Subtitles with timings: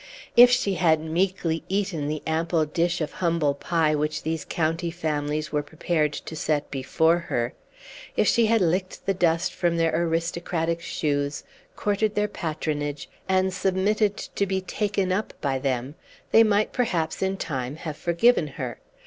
[0.35, 5.51] If she had meekly eaten the ample dish of humble pie which these county families
[5.51, 7.53] were prepared to set before her
[8.17, 11.43] if she had licked the dust from their aristocratic shoes,
[11.75, 15.93] courted their patronage, and submitted to be "taken up" by them
[16.31, 18.79] they might, perhaps, in time, have forgiven her.